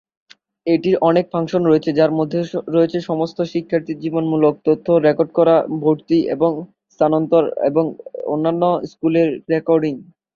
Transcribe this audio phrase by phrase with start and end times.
[0.67, 2.39] এটির অনেক ফাংশন রয়েছে, যার মধ্যে
[2.75, 6.51] রয়েছে সমস্ত শিক্ষার্থীর জীবনীমূলক তথ্য রেকর্ড করা, ভর্তি, এবং
[6.91, 7.85] স্থানান্তর এবং
[8.33, 9.93] অন্যান্য স্কুলে রেকর্ডিং।